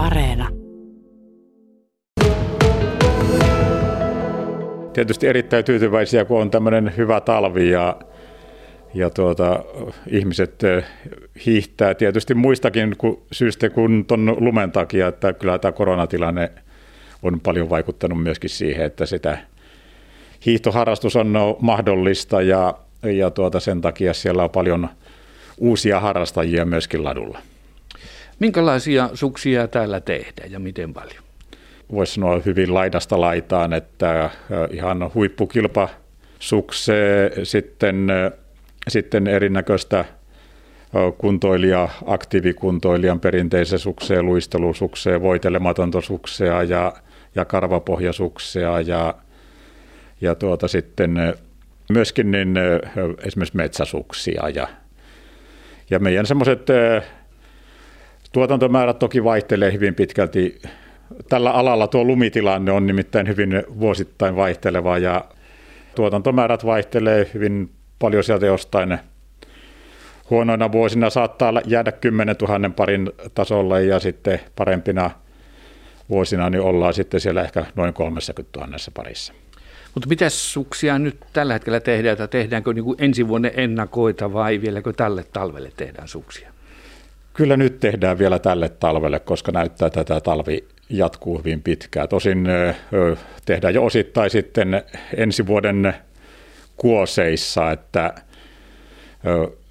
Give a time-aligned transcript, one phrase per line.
[0.00, 0.48] Areena.
[4.92, 7.96] Tietysti erittäin tyytyväisiä, kun on tämmöinen hyvä talvi ja,
[8.94, 9.64] ja tuota,
[10.06, 10.62] ihmiset
[11.46, 16.52] hiihtää tietysti muistakin kuin syystä kuin tuon lumen takia, että kyllä tämä koronatilanne
[17.22, 19.38] on paljon vaikuttanut myöskin siihen, että sitä
[20.46, 24.88] hiihtoharrastus on mahdollista ja, ja tuota, sen takia siellä on paljon
[25.58, 27.38] uusia harrastajia myöskin ladulla.
[28.40, 31.24] Minkälaisia suksia täällä tehdään ja miten paljon?
[31.92, 34.30] Voisi sanoa hyvin laidasta laitaan, että
[34.70, 35.88] ihan huippukilpa
[36.38, 38.08] suksee, sitten,
[38.88, 40.04] sitten erinäköistä
[41.18, 46.92] kuntoilija, aktiivikuntoilijan perinteisen sukseen, luistelusukseen, voitelematonta suksea ja,
[47.34, 49.14] ja karvapohjasuksea ja,
[50.20, 51.34] ja tuota sitten
[51.92, 52.54] myöskin niin,
[53.24, 54.68] esimerkiksi metsäsuksia ja,
[55.90, 56.66] ja meidän semmoiset
[58.32, 60.62] tuotantomäärät toki vaihtelee hyvin pitkälti.
[61.28, 65.24] Tällä alalla tuo lumitilanne on nimittäin hyvin vuosittain vaihteleva ja
[65.94, 68.98] tuotantomäärät vaihtelee hyvin paljon sieltä jostain
[70.30, 75.10] huonoina vuosina saattaa jäädä 10 000 parin tasolle ja sitten parempina
[76.08, 79.32] vuosina niin ollaan sitten siellä ehkä noin 30 000 parissa.
[79.94, 84.60] Mutta mitä suksia nyt tällä hetkellä tehdään, tai tehdäänkö niin kuin ensi vuonna ennakoita vai
[84.60, 86.52] vieläkö tälle talvelle tehdään suksia?
[87.40, 92.08] Kyllä nyt tehdään vielä tälle talvelle, koska näyttää, että tämä talvi jatkuu hyvin pitkään.
[92.08, 92.48] Tosin
[93.44, 94.82] tehdään jo osittain sitten
[95.16, 95.94] ensi vuoden
[96.76, 98.14] kuoseissa, että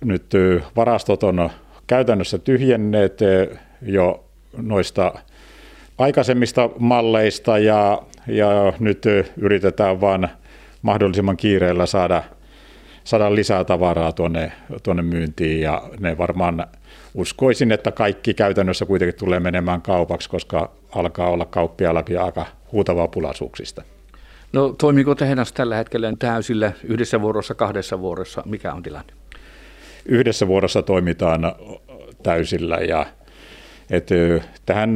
[0.03, 0.33] nyt
[0.75, 1.49] varastot on
[1.87, 3.19] käytännössä tyhjenneet
[3.81, 4.25] jo
[4.57, 5.13] noista
[5.97, 9.03] aikaisemmista malleista ja, ja nyt
[9.37, 10.29] yritetään vaan
[10.81, 12.23] mahdollisimman kiireellä saada,
[13.03, 14.51] saada lisää tavaraa tuonne,
[14.83, 16.67] tuonne myyntiin ja ne varmaan
[17.13, 23.83] uskoisin, että kaikki käytännössä kuitenkin tulee menemään kaupaksi, koska alkaa olla kauppiallakin aika huutavaa pulasuuksista.
[24.53, 28.43] No toimiko tehdas tällä hetkellä täysillä yhdessä vuorossa, kahdessa vuorossa?
[28.45, 29.13] Mikä on tilanne?
[30.05, 31.41] Yhdessä vuorossa toimitaan
[32.23, 33.05] täysillä ja
[33.89, 34.09] et,
[34.65, 34.93] tähän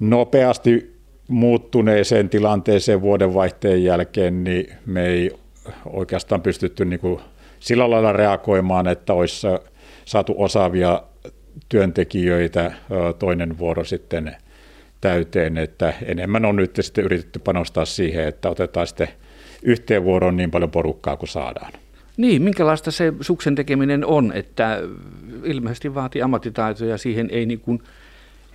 [0.00, 0.98] nopeasti
[1.28, 5.36] muuttuneeseen tilanteeseen vuodenvaihteen jälkeen, niin me ei
[5.86, 7.20] oikeastaan pystytty niin kuin
[7.60, 9.46] sillä lailla reagoimaan, että olisi
[10.04, 11.02] saatu osaavia
[11.68, 12.72] työntekijöitä
[13.18, 14.36] toinen vuoro sitten
[15.00, 19.08] täyteen, että enemmän on nyt sitten yritetty panostaa siihen, että otetaan sitten
[19.62, 21.72] yhteen vuoroon niin paljon porukkaa kuin saadaan.
[22.16, 24.80] Niin, minkälaista se suksen tekeminen on, että
[25.44, 27.82] ilmeisesti vaatii ammattitaitoja, siihen ei niin kuin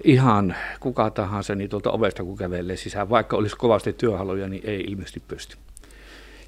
[0.03, 4.79] ihan kuka tahansa niin tuolta ovesta kun kävelee sisään, vaikka olisi kovasti työhaluja, niin ei
[4.79, 5.57] ilmeisesti pysty.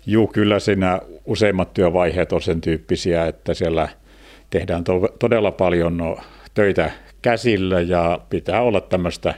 [0.06, 3.90] Joo, kyllä siinä useimmat työvaiheet on sen tyyppisiä, että siellä–
[4.50, 6.18] tehdään to- todella paljon no,
[6.54, 9.34] töitä käsillä ja pitää olla tämmöistä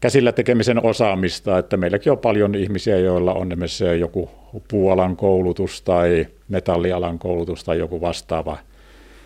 [0.00, 4.30] käsillä tekemisen osaamista, että meilläkin on paljon ihmisiä, joilla on esimerkiksi joku
[4.68, 8.58] puualan koulutus tai metallialan koulutus tai joku vastaava,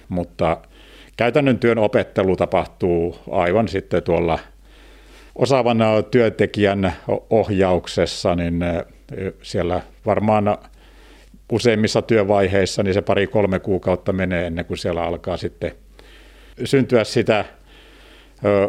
[0.09, 0.57] mutta
[1.17, 4.39] käytännön työn opettelu tapahtuu aivan sitten tuolla
[5.35, 5.79] osaavan
[6.11, 6.93] työntekijän
[7.31, 8.61] ohjauksessa, niin
[9.43, 10.59] siellä varmaan
[11.53, 15.73] useimmissa työvaiheissa niin se pari-kolme kuukautta menee ennen kuin siellä alkaa sitten
[16.65, 17.45] syntyä sitä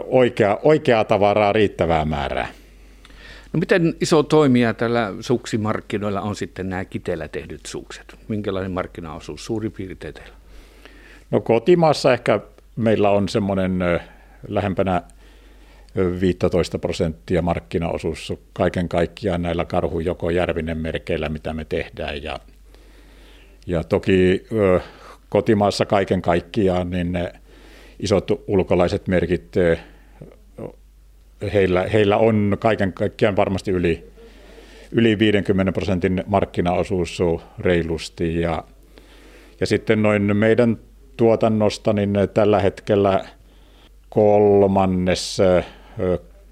[0.06, 2.48] oikea, oikeaa tavaraa riittävää määrää.
[3.54, 8.16] No miten iso toimija tällä suksimarkkinoilla on sitten nämä kiteellä tehdyt sukset?
[8.28, 10.34] Minkälainen markkinaosuus suurin piirtein teillä?
[11.32, 12.40] No kotimaassa ehkä
[12.76, 13.80] meillä on semmoinen
[14.48, 15.02] lähempänä
[16.22, 22.24] 15 prosenttia markkinaosuus kaiken kaikkiaan näillä karhu joko Järvinen merkeillä, mitä me tehdään.
[22.24, 22.40] Ja
[23.68, 24.46] ja toki
[25.30, 27.34] kotimaassa kaiken kaikkiaan niin ne
[28.00, 29.56] isot ulkolaiset merkit,
[31.54, 34.12] heillä, heillä on kaiken kaikkiaan varmasti yli,
[34.92, 37.20] yli 50 prosentin markkinaosuus
[37.60, 38.42] reilusti.
[38.42, 38.64] Ja,
[39.60, 40.78] ja sitten noin meidän
[41.18, 43.26] tuotannosta, niin tällä hetkellä
[44.10, 45.38] kolmannes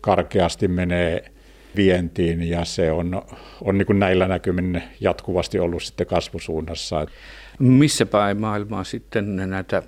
[0.01, 1.31] karkeasti menee
[1.75, 3.21] vientiin ja se on,
[3.61, 7.05] on niin kuin näillä näkymin jatkuvasti ollut sitten kasvusuunnassa.
[7.59, 9.83] Missä päin maailmaa sitten näitä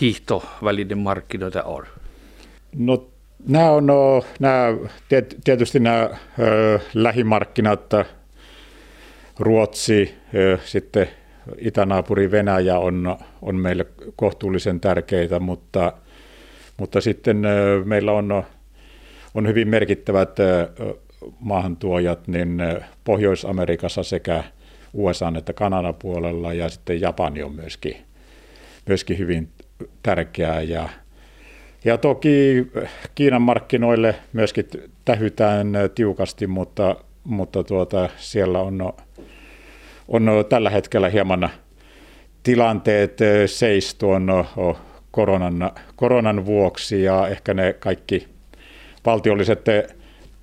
[0.00, 1.86] hiihtovälinen markkinoita on?
[2.76, 3.10] No
[3.48, 4.76] nämä on no, nämä,
[5.44, 7.92] tietysti nämä ö, lähimarkkinat,
[9.38, 11.08] Ruotsi, ö, sitten
[11.58, 13.86] itänaapuri Venäjä on, on meille
[14.16, 15.92] kohtuullisen tärkeitä, mutta,
[16.76, 18.44] mutta sitten ö, meillä on
[19.34, 20.36] on hyvin merkittävät
[21.40, 22.58] maahantuojat niin
[23.04, 24.44] Pohjois-Amerikassa sekä
[24.92, 27.96] USA että Kanadan puolella ja sitten Japani on myöskin,
[28.86, 29.48] myöskin hyvin
[30.02, 30.62] tärkeää.
[30.62, 30.88] Ja
[31.84, 32.66] Ja toki
[33.14, 34.68] Kiinan markkinoille myöskin
[35.04, 38.92] tähytään tiukasti, mutta, mutta tuota, siellä on,
[40.08, 41.50] on tällä hetkellä hieman
[42.42, 44.44] tilanteet seis tuon
[45.10, 48.28] koronan, koronan vuoksi ja ehkä ne kaikki
[49.06, 49.64] valtiolliset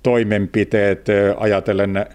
[0.02, 1.06] toimenpiteet
[1.36, 2.06] ajatellen,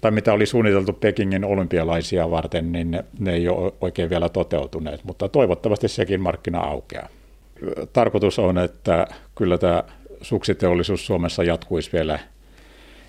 [0.00, 5.04] tai mitä oli suunniteltu Pekingin olympialaisia varten, niin ne, ne ei ole oikein vielä toteutuneet,
[5.04, 7.08] mutta toivottavasti sekin markkina aukeaa.
[7.92, 9.84] Tarkoitus on, että kyllä tämä
[10.22, 12.18] suksiteollisuus Suomessa jatkuisi vielä,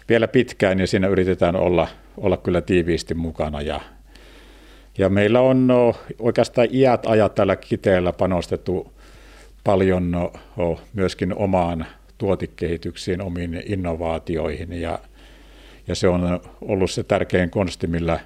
[0.09, 1.87] vielä pitkään ja siinä yritetään olla,
[2.17, 3.81] olla kyllä tiiviisti mukana ja
[4.97, 8.93] ja meillä on no, oikeastaan iät ajat tällä kiteellä panostettu
[9.63, 10.31] paljon no,
[10.93, 11.85] myöskin omaan
[12.19, 14.81] tuotikehityksiin, omiin innovaatioihin.
[14.81, 14.99] Ja,
[15.87, 18.19] ja se on ollut se tärkein konsti, millä,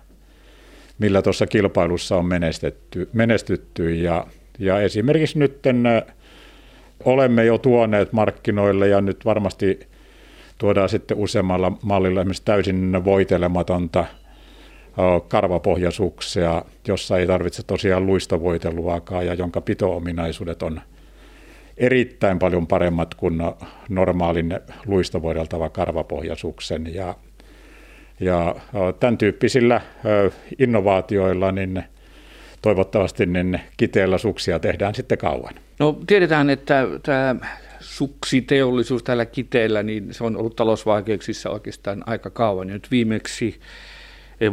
[0.99, 3.95] millä tuossa kilpailussa on menestetty, menestytty.
[3.95, 4.27] Ja,
[4.59, 5.59] ja esimerkiksi nyt
[7.05, 9.79] olemme jo tuoneet markkinoille ja nyt varmasti
[10.57, 14.05] tuodaan sitten useammalla mallilla esimerkiksi täysin voitelematonta–
[15.27, 20.81] karvapohjasuksia, jossa ei tarvitse tosiaan luistavoiteluakaan ja jonka pito-ominaisuudet on
[21.77, 23.41] erittäin paljon paremmat kuin
[23.89, 26.93] normaalin luistavoideltava karvapohjasuksen.
[26.93, 27.15] Ja,
[28.19, 28.55] ja
[28.99, 29.81] tämän tyyppisillä
[30.59, 31.83] innovaatioilla niin
[32.61, 35.53] toivottavasti niin kiteellä suksia tehdään sitten kauan.
[35.79, 37.35] No tiedetään, että tämä
[37.79, 42.67] suksiteollisuus täällä kiteellä, niin se on ollut talousvaikeuksissa oikeastaan aika kauan.
[42.67, 43.59] Ja nyt viimeksi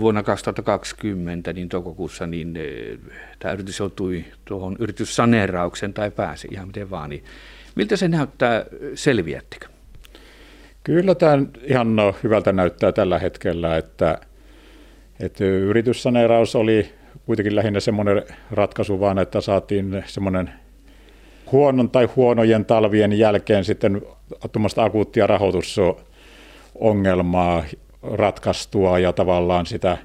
[0.00, 2.98] vuonna 2020, niin toukokuussa, niin eh,
[3.38, 7.10] tämä yritys joutui tuohon yrityssaneeraukseen tai pääsi ihan miten vaan.
[7.10, 7.24] Niin
[7.74, 9.66] miltä se näyttää, selviättekö?
[10.84, 14.18] Kyllä tämä ihan no, hyvältä näyttää tällä hetkellä, että,
[15.20, 16.92] että yrityssaneeraus oli
[17.26, 20.50] kuitenkin lähinnä semmoinen ratkaisu vaan, että saatiin semmoinen
[21.52, 24.02] huonon tai huonojen talvien jälkeen sitten
[24.76, 27.64] akuuttia rahoitusongelmaa
[28.02, 29.98] ratkaistua ja tavallaan sitä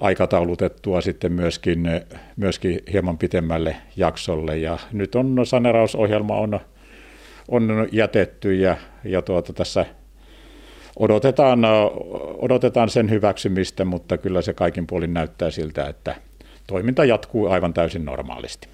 [0.00, 1.82] aikataulutettua sitten myöskin,
[2.36, 4.58] myöskin hieman pitemmälle jaksolle.
[4.58, 6.60] Ja nyt on sanerausohjelma on,
[7.48, 9.86] on jätetty ja, ja tuota, tässä
[10.98, 11.60] odotetaan,
[12.38, 16.14] odotetaan sen hyväksymistä, mutta kyllä se kaikin puolin näyttää siltä, että
[16.66, 18.68] toiminta jatkuu aivan täysin normaalisti.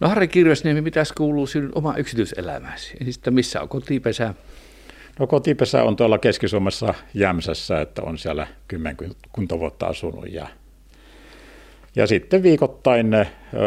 [0.00, 2.96] No Harri Kirvesniemi, mitäs kuuluu sinun oma yksityiselämäsi?
[3.10, 4.34] Sitten missä on kotipesä?
[5.18, 10.48] No kotipesä on tuolla Keski-Suomessa Jämsässä, että on siellä kymmenkunta vuotta asunut ja
[11.96, 13.10] ja sitten viikoittain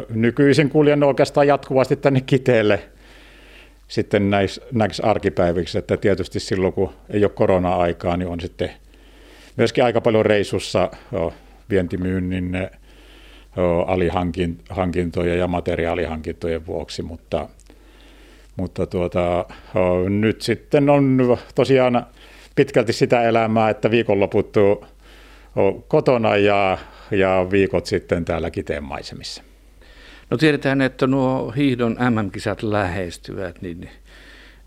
[0.09, 2.79] nykyisin kuljen oikeastaan jatkuvasti tänne Kiteelle
[3.87, 8.71] sitten näiksi, näiksi arkipäiviksi, että tietysti silloin kun ei ole korona-aikaa, niin on sitten
[9.57, 10.91] myöskin aika paljon reissussa
[11.69, 12.69] vientimyynnin
[14.69, 17.49] alihankintoja ja materiaalihankintojen vuoksi, mutta
[18.55, 19.45] mutta tuota,
[20.09, 22.05] nyt sitten on tosiaan
[22.55, 24.53] pitkälti sitä elämää, että viikonloput
[25.87, 26.77] kotona ja,
[27.11, 29.43] ja viikot sitten täällä Kiteen maisemissa.
[30.29, 33.89] No tiedetään, että nuo hiihdon MM-kisat lähestyvät, niin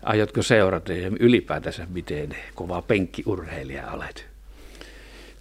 [0.03, 4.25] aiotko seurata ja ylipäätänsä miten kova penkkiurheilija olet?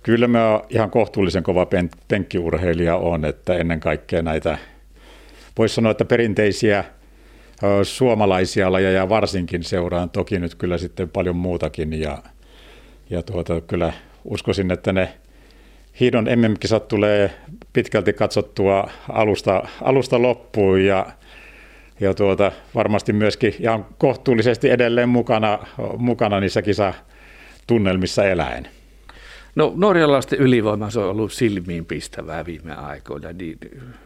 [0.03, 1.67] Kyllä mä ihan kohtuullisen kova
[2.09, 4.59] penkkiurheilija on, että ennen kaikkea näitä,
[5.59, 6.85] voisi sanoa, että perinteisiä–
[7.83, 12.19] suomalaisia lajeja varsinkin seuraan, toki nyt kyllä sitten paljon muutakin ja,
[13.11, 13.93] ja tuota, kyllä
[14.25, 15.15] uskoisin, että ne
[16.01, 17.31] hiidon MM-kisat tulee
[17.73, 21.07] pitkälti katsottua alusta, alusta loppuun ja,
[22.01, 25.59] ja tuota, varmasti myöskin ihan kohtuullisesti edelleen mukana,
[25.99, 28.69] mukana niissä kisatunnelmissa eläen.
[29.55, 33.59] No norjalaisten ylivoima on ollut silmiin pistävää viime aikoina, niin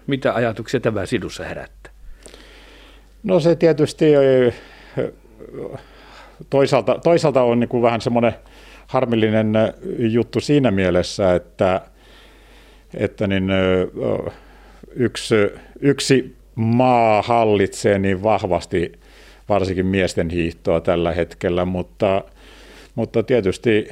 [0.06, 1.97] mitä ajatuksia tämä sinussa herättää?
[3.28, 4.06] No se tietysti
[6.50, 8.32] toisaalta, toisaalta on niin kuin vähän semmoinen
[8.86, 9.52] harmillinen
[9.98, 11.80] juttu siinä mielessä, että,
[12.94, 13.48] että niin
[14.90, 15.34] yksi,
[15.80, 18.92] yksi maa hallitsee niin vahvasti
[19.48, 22.24] varsinkin miesten hiihtoa tällä hetkellä, mutta,
[22.94, 23.88] mutta tietysti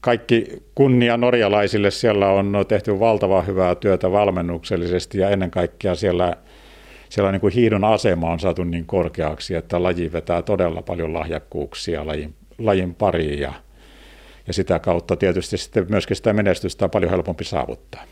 [0.00, 6.36] kaikki kunnia norjalaisille, siellä on tehty valtava hyvää työtä valmennuksellisesti ja ennen kaikkea siellä–
[7.12, 12.06] siellä niin kuin hiidon asema on saatu niin korkeaksi, että laji vetää todella paljon lahjakkuuksia
[12.06, 13.52] lajin, lajin pariin ja,
[14.46, 18.04] ja sitä kautta tietysti sitten myöskin sitä menestystä on paljon helpompi saavuttaa.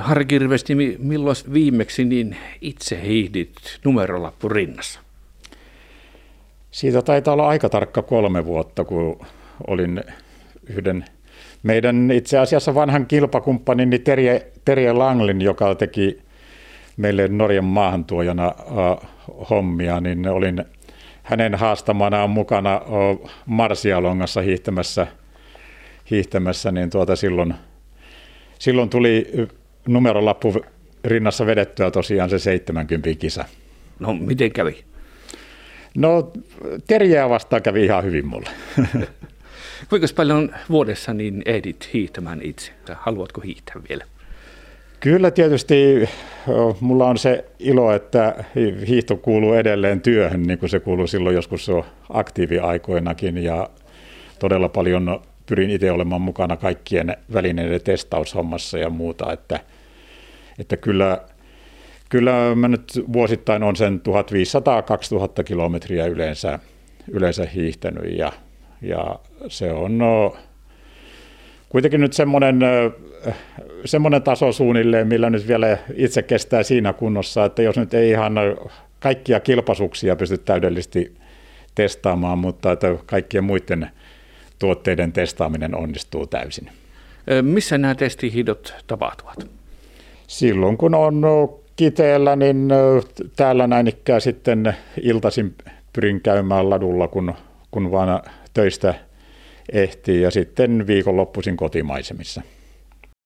[0.00, 3.52] Harri Kirvesti, milloin viimeksi niin itse hiihdit
[3.84, 5.00] numerolappu rinnassa?
[6.70, 9.26] Siitä taitaa olla aika tarkka kolme vuotta, kun
[9.66, 10.04] olin
[10.66, 11.04] yhden
[11.62, 16.18] meidän itse asiassa vanhan kilpakumppanin niin Terje, Terje Langlin, joka teki
[16.96, 19.08] meille Norjan maahantuojana äh,
[19.50, 20.64] hommia, niin olin
[21.22, 22.80] hänen haastamana on mukana
[23.46, 25.06] Marsialongassa hiihtämässä,
[26.10, 27.54] hiihtämässä niin tuota silloin,
[28.58, 29.32] silloin tuli
[29.88, 30.54] numerolappu
[31.04, 33.44] rinnassa vedettyä tosiaan se 70 kisa.
[33.98, 34.84] No miten kävi?
[35.94, 36.32] No
[36.86, 38.50] Terjeä vastaan kävi ihan hyvin mulle.
[39.88, 42.72] Kuinka paljon vuodessa niin ehdit hiihtämään itse?
[42.94, 44.04] Haluatko hiihtää vielä?
[45.02, 46.08] Kyllä tietysti
[46.80, 48.44] mulla on se ilo, että
[48.88, 51.70] hiihto kuuluu edelleen työhön, niin kuin se kuuluu silloin joskus
[52.10, 53.38] aktiiviaikoinakin.
[53.38, 53.68] Ja
[54.38, 59.60] todella paljon pyrin itse olemaan mukana kaikkien välineiden testaushommassa ja muuta, että,
[60.58, 61.18] että kyllä,
[62.08, 64.00] kyllä mä nyt vuosittain on sen
[65.40, 66.58] 1500-2000 kilometriä yleensä,
[67.08, 68.18] yleensä hiihtänyt.
[68.18, 68.32] Ja,
[68.82, 69.18] ja
[69.48, 70.36] se on no,
[71.72, 72.60] kuitenkin nyt semmoinen,
[73.84, 78.34] semmoinen taso suunnilleen, millä nyt vielä itse kestää siinä kunnossa, että jos nyt ei ihan
[79.00, 81.14] kaikkia kilpasuksia pysty täydellisesti
[81.74, 83.90] testaamaan, mutta että kaikkien muiden
[84.58, 86.68] tuotteiden testaaminen onnistuu täysin.
[87.42, 89.46] Missä nämä testihidot tapahtuvat?
[90.26, 91.22] Silloin kun on
[91.76, 92.68] kiteellä, niin
[93.36, 95.54] täällä näin ikään sitten iltaisin
[95.92, 97.34] pyrin käymään ladulla, kun,
[97.70, 98.22] kun vaan
[98.54, 98.94] töistä
[99.72, 102.42] ehtii ja sitten viikonloppuisin kotimaisemissa.